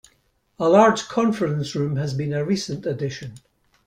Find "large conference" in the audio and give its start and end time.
0.67-1.75